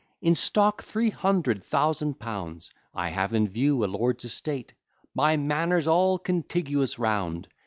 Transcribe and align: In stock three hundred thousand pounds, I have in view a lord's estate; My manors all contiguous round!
In 0.19 0.33
stock 0.33 0.81
three 0.81 1.11
hundred 1.11 1.63
thousand 1.63 2.17
pounds, 2.17 2.71
I 2.91 3.09
have 3.09 3.35
in 3.35 3.47
view 3.47 3.85
a 3.85 3.85
lord's 3.85 4.25
estate; 4.25 4.73
My 5.13 5.37
manors 5.37 5.85
all 5.85 6.17
contiguous 6.17 6.97
round! 6.97 7.47